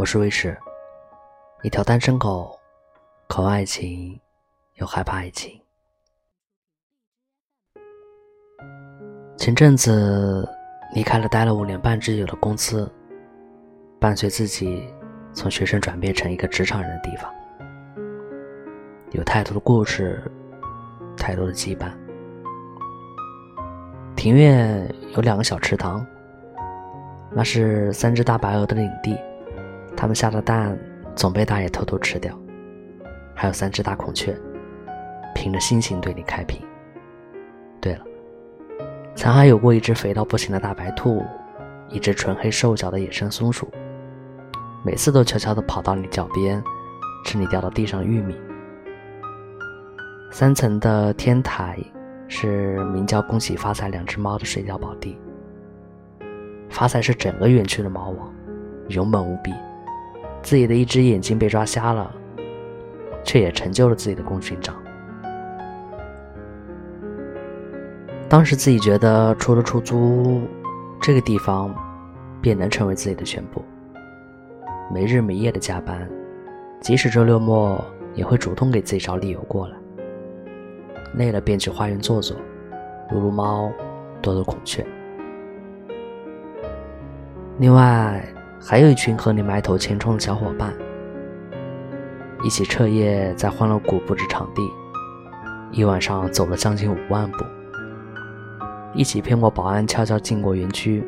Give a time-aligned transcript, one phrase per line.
[0.00, 0.56] 我是卫士，
[1.60, 2.58] 一条单身狗，
[3.28, 4.18] 渴望爱情，
[4.76, 5.60] 又害怕爱情。
[9.36, 10.48] 前阵子
[10.94, 12.90] 离开了待了五年半之久的公司，
[14.00, 14.90] 伴随自己
[15.34, 17.30] 从学生转变成一个职场人的地方，
[19.10, 20.22] 有太多的故事，
[21.14, 21.92] 太多的羁绊。
[24.16, 26.06] 庭院有两个小池塘，
[27.30, 29.14] 那是三只大白鹅的领地。
[30.00, 30.78] 他们下的蛋
[31.14, 32.34] 总被大爷偷偷吃掉，
[33.34, 34.34] 还有三只大孔雀，
[35.34, 36.58] 凭着心情对你开屏。
[37.82, 38.04] 对了，
[39.14, 41.22] 曾还有过一只肥到不行的大白兔，
[41.90, 43.68] 一只纯黑瘦小的野生松鼠，
[44.82, 46.64] 每次都悄悄地跑到你脚边，
[47.26, 48.34] 吃你掉到地上的玉米。
[50.32, 51.78] 三层的天台
[52.26, 55.18] 是名叫“恭喜发财”两只猫的睡觉宝地。
[56.70, 58.32] 发财是整个园区的猫王，
[58.88, 59.52] 勇猛无比。
[60.42, 62.10] 自己的一只眼睛被抓瞎了，
[63.22, 64.74] 却也成就了自己的功勋章。
[68.28, 70.42] 当时自己觉得，除了出租屋
[71.00, 71.74] 这个地方，
[72.40, 73.64] 便能成为自己的全部。
[74.92, 76.08] 没日没夜的加班，
[76.80, 79.76] 即使周六末，也会主动给自己找理由过来。
[81.14, 82.36] 累了便去花园坐坐，
[83.10, 83.70] 撸撸猫，
[84.22, 84.84] 逗逗孔雀。
[87.58, 88.24] 另外。
[88.62, 90.72] 还有一群和你埋头前冲的小伙伴，
[92.44, 94.62] 一起彻夜在欢乐谷布置场地，
[95.72, 97.44] 一晚上走了将近五万步，
[98.92, 101.02] 一起骗过保安，悄悄进过园区，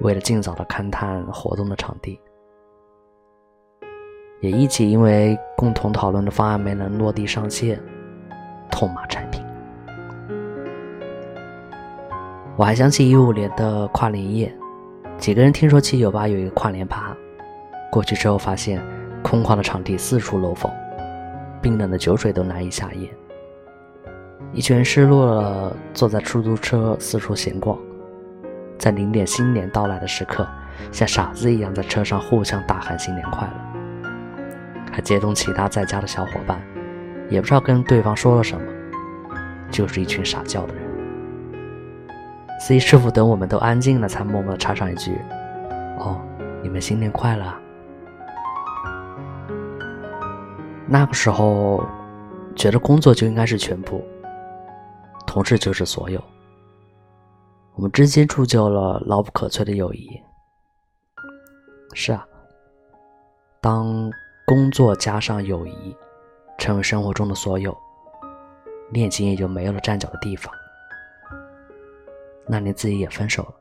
[0.00, 2.18] 为了尽早的勘探活动的场地，
[4.40, 7.78] 也一起因为共同讨论的方案没能落地上线，
[8.70, 9.44] 痛骂产品。
[12.56, 14.52] 我还想起一五年的跨年夜。
[15.18, 17.14] 几个人听说七九八有一个跨年趴，
[17.90, 18.80] 过去之后发现
[19.20, 20.70] 空旷的场地四处漏风，
[21.60, 23.10] 冰冷的酒水都难以下咽。
[24.52, 27.76] 一群人失落了，坐在出租车四处闲逛，
[28.78, 30.46] 在零点新年到来的时刻，
[30.92, 34.10] 像傻子一样在车上互相大喊新年快乐，
[34.92, 36.62] 还接通其他在家的小伙伴，
[37.28, 38.64] 也不知道跟对方说了什么，
[39.68, 40.87] 就是一群傻叫的人。
[42.58, 45.12] C 师傅等我们都安静了，才默默插上一句
[45.98, 46.20] ：“哦，
[46.62, 47.54] 你们新年快乐。”
[50.86, 51.84] 那个时候，
[52.56, 54.04] 觉得工作就应该是全部，
[55.26, 56.22] 同事就是所有。
[57.74, 60.20] 我们之间铸就了牢不可摧的友谊。
[61.94, 62.26] 是啊，
[63.60, 64.10] 当
[64.46, 65.96] 工作加上友谊，
[66.58, 67.76] 成为生活中的所有，
[68.90, 70.52] 恋情也就没有了站脚的地方。
[72.48, 73.54] 那你自己也分手了，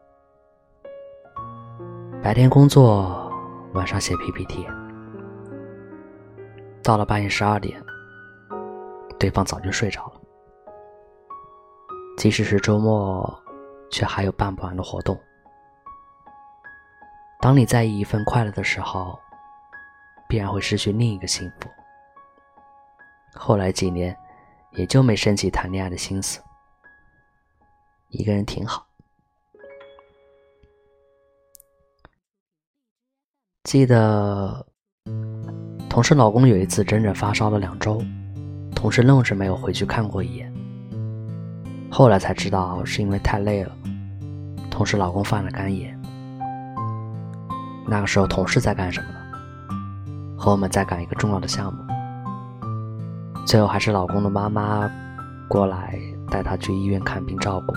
[2.24, 3.30] 白天工作，
[3.74, 4.66] 晚上写 PPT，
[6.82, 7.84] 到了半夜十二点，
[9.20, 10.22] 对方早就睡着了。
[12.18, 13.44] 即使是周末，
[13.92, 15.20] 却还有办不完的活动。
[17.42, 19.20] 当你在意一份快乐的时候，
[20.30, 21.70] 必然会失去另一个幸福。
[23.36, 24.18] 后来几年，
[24.72, 26.42] 也就没升起谈恋爱的心思。
[28.10, 28.86] 一个人挺好。
[33.64, 34.66] 记得
[35.90, 38.02] 同事老公有一次整整发烧了两周，
[38.74, 40.54] 同事愣是没有回去看过一眼。
[41.92, 43.76] 后来才知道是因为太累了，
[44.70, 46.00] 同事老公犯了肝炎。
[47.86, 50.38] 那个时候同事在干什么呢？
[50.38, 51.84] 和我们在赶一个重要的项目。
[53.46, 54.90] 最后还是老公的妈妈
[55.50, 57.74] 过来带他去医院看病照顾。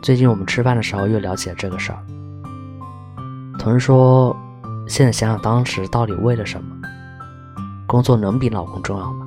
[0.00, 1.98] 最近我们吃饭的时候又聊起了这个事儿。
[3.58, 4.34] 同事说
[4.86, 6.76] ：“现在想想当时到底为了什么？
[7.86, 9.26] 工作能比老公重要吗？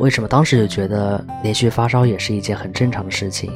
[0.00, 3.52] 为什么当时就觉得连续发烧也是一件很正常的事情？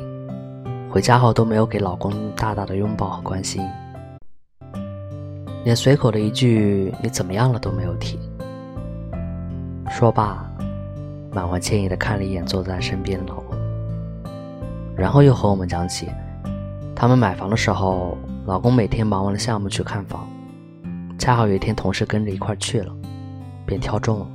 [0.89, 3.61] 回家后都没有给老公大大的拥抱和关心，
[5.65, 8.19] 连随口的一句‘你怎么样了’都没有提。”
[9.91, 10.47] 说罢，
[11.33, 13.52] 满怀歉意的看了一眼坐在身边的老公。
[14.97, 16.09] 然后又和我们讲起，
[16.95, 18.17] 他们买房的时候，
[18.47, 20.29] 老公每天忙完了项目去看房，
[21.19, 22.95] 恰好有一天同事跟着一块去了，
[23.67, 24.27] 便挑中了。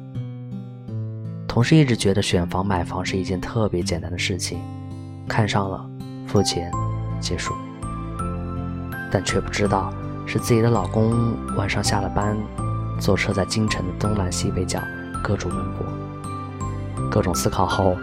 [1.48, 4.60] 同事一直觉得选房买房是一件特别简单的事情，
[5.28, 5.88] 看上了，
[6.26, 6.72] 付钱，
[7.20, 7.54] 结束。
[9.12, 9.94] 但却不知道
[10.26, 12.36] 是自己的老公晚上下了班，
[13.00, 14.82] 坐车在京城的东南西北角
[15.24, 17.96] 各处奔波，各种思考后。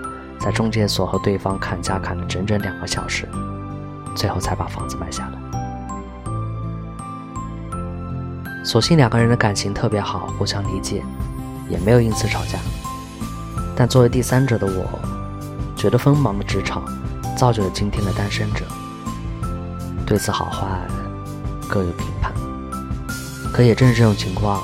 [0.45, 3.27] 在中介所和对方砍价砍了整整两个小时，
[4.15, 5.39] 最后才把房子买下来。
[8.63, 11.03] 所幸两个人的感情特别好，互相理解，
[11.71, 12.59] 也没有因此吵架。
[13.75, 14.85] 但作为第三者的我，
[15.75, 16.85] 觉得锋芒的职场
[17.35, 18.67] 造就了今天的单身者。
[20.05, 20.67] 对此好坏
[21.67, 22.31] 各有评判。
[23.51, 24.63] 可也正是这种情况，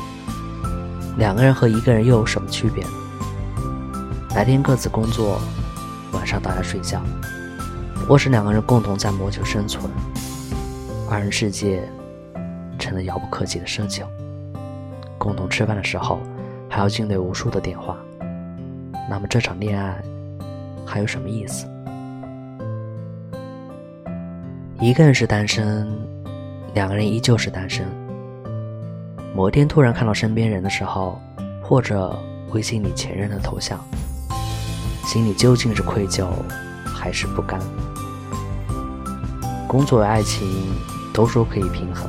[1.16, 2.84] 两个人和一个人又有什么区别？
[4.34, 5.40] 白天各自工作，
[6.30, 7.02] 上大家睡觉，
[7.92, 9.90] 不过是两个人共同在谋求生存。
[11.10, 11.82] 二人世界
[12.78, 14.06] 成了遥不可及的奢求。
[15.18, 16.20] 共同吃饭的时候，
[16.68, 17.96] 还要应对无数的电话。
[19.08, 20.00] 那么这场恋爱
[20.86, 21.66] 还有什么意思？
[24.78, 25.84] 一个人是单身，
[26.74, 27.84] 两个人依旧是单身。
[29.34, 31.20] 某天突然看到身边人的时候，
[31.60, 32.16] 或者
[32.52, 33.84] 微信里前任的头像，
[35.10, 36.28] 心里究竟是愧疚
[36.84, 37.58] 还是不甘？
[39.66, 40.48] 工作与爱情
[41.12, 42.08] 都说可以平衡，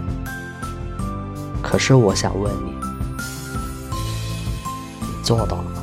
[1.64, 2.76] 可是我想问你，
[5.02, 5.81] 你做到了吗？